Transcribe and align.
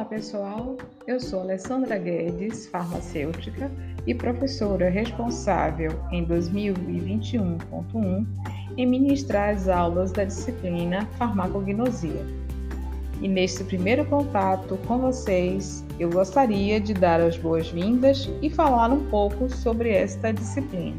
pessoal, 0.00 0.78
eu 1.06 1.20
sou 1.20 1.40
Alessandra 1.40 1.98
Guedes, 1.98 2.66
farmacêutica 2.66 3.70
e 4.06 4.14
professora 4.14 4.88
responsável 4.88 5.92
em 6.10 6.26
2021.1 6.26 8.26
em 8.76 8.86
ministrar 8.86 9.50
as 9.50 9.68
aulas 9.68 10.10
da 10.10 10.24
disciplina 10.24 11.06
Farmacognosia. 11.18 12.26
E 13.20 13.28
neste 13.28 13.62
primeiro 13.62 14.04
contato 14.06 14.78
com 14.88 14.98
vocês, 14.98 15.84
eu 16.00 16.10
gostaria 16.10 16.80
de 16.80 16.94
dar 16.94 17.20
as 17.20 17.36
boas-vindas 17.36 18.28
e 18.40 18.48
falar 18.48 18.90
um 18.90 19.04
pouco 19.06 19.48
sobre 19.48 19.90
esta 19.90 20.32
disciplina. 20.32 20.98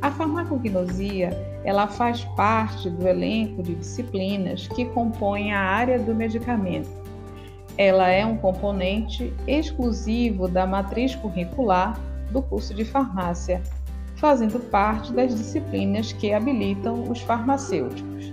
A 0.00 0.12
farmacognosia, 0.12 1.30
ela 1.64 1.88
faz 1.88 2.22
parte 2.36 2.88
do 2.88 3.08
elenco 3.08 3.64
de 3.64 3.74
disciplinas 3.74 4.68
que 4.68 4.84
compõem 4.84 5.52
a 5.52 5.60
área 5.60 5.98
do 5.98 6.14
medicamento 6.14 7.07
ela 7.78 8.08
é 8.08 8.26
um 8.26 8.36
componente 8.36 9.32
exclusivo 9.46 10.48
da 10.48 10.66
matriz 10.66 11.14
curricular 11.14 11.98
do 12.32 12.42
curso 12.42 12.74
de 12.74 12.84
farmácia, 12.84 13.62
fazendo 14.16 14.58
parte 14.58 15.12
das 15.12 15.32
disciplinas 15.32 16.12
que 16.12 16.32
habilitam 16.32 17.04
os 17.08 17.20
farmacêuticos. 17.20 18.32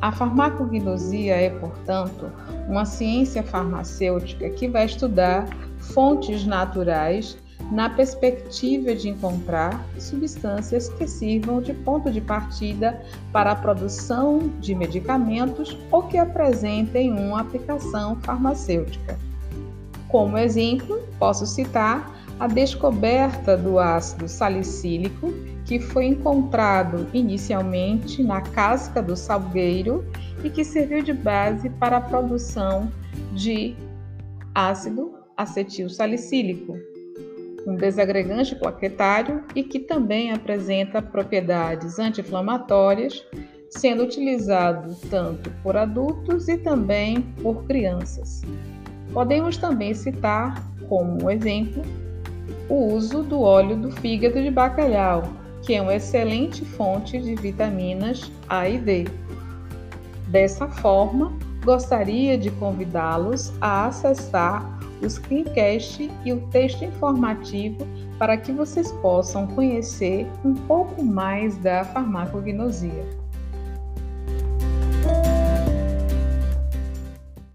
A 0.00 0.12
farmacognosia 0.12 1.34
é, 1.34 1.50
portanto, 1.50 2.30
uma 2.68 2.84
ciência 2.84 3.42
farmacêutica 3.42 4.48
que 4.50 4.68
vai 4.68 4.86
estudar 4.86 5.48
fontes 5.78 6.46
naturais 6.46 7.36
na 7.70 7.88
perspectiva 7.88 8.94
de 8.94 9.08
encontrar 9.08 9.84
substâncias 9.98 10.88
que 10.88 11.06
sirvam 11.06 11.60
de 11.60 11.72
ponto 11.72 12.10
de 12.10 12.20
partida 12.20 13.00
para 13.32 13.52
a 13.52 13.56
produção 13.56 14.50
de 14.60 14.74
medicamentos 14.74 15.76
ou 15.90 16.02
que 16.02 16.18
apresentem 16.18 17.12
uma 17.12 17.40
aplicação 17.40 18.16
farmacêutica. 18.16 19.18
Como 20.08 20.38
exemplo, 20.38 21.00
posso 21.18 21.46
citar 21.46 22.14
a 22.38 22.46
descoberta 22.46 23.56
do 23.56 23.78
ácido 23.78 24.28
salicílico, 24.28 25.32
que 25.64 25.78
foi 25.78 26.06
encontrado 26.06 27.08
inicialmente 27.12 28.22
na 28.22 28.40
casca 28.40 29.02
do 29.02 29.16
salgueiro 29.16 30.04
e 30.42 30.50
que 30.50 30.64
serviu 30.64 31.02
de 31.02 31.12
base 31.12 31.70
para 31.70 31.96
a 31.96 32.00
produção 32.00 32.92
de 33.32 33.74
ácido 34.54 35.14
acetil 35.36 35.88
salicílico, 35.88 36.76
um 37.66 37.76
desagregante 37.76 38.54
plaquetário 38.54 39.44
e 39.54 39.62
que 39.62 39.80
também 39.80 40.32
apresenta 40.32 41.00
propriedades 41.00 41.98
anti-inflamatórias, 41.98 43.24
sendo 43.70 44.04
utilizado 44.04 44.94
tanto 45.10 45.50
por 45.62 45.76
adultos 45.76 46.48
e 46.48 46.58
também 46.58 47.22
por 47.42 47.64
crianças. 47.64 48.42
Podemos 49.12 49.56
também 49.56 49.94
citar, 49.94 50.62
como 50.88 51.30
exemplo, 51.30 51.82
o 52.68 52.94
uso 52.94 53.22
do 53.22 53.40
óleo 53.40 53.76
do 53.76 53.90
fígado 53.90 54.42
de 54.42 54.50
bacalhau, 54.50 55.22
que 55.62 55.74
é 55.74 55.82
uma 55.82 55.94
excelente 55.94 56.64
fonte 56.64 57.18
de 57.18 57.34
vitaminas 57.36 58.30
A 58.48 58.68
e 58.68 58.78
D. 58.78 59.04
Dessa 60.28 60.68
forma, 60.68 61.32
gostaria 61.64 62.36
de 62.36 62.50
convidá-los 62.52 63.52
a 63.60 63.86
acessar 63.86 64.78
o 65.02 65.08
screencast 65.08 66.10
e 66.24 66.32
o 66.32 66.40
texto 66.48 66.84
informativo 66.84 67.86
para 68.18 68.36
que 68.36 68.52
vocês 68.52 68.92
possam 68.92 69.46
conhecer 69.46 70.26
um 70.44 70.54
pouco 70.54 71.02
mais 71.02 71.56
da 71.58 71.84
farmacognosia. 71.84 73.23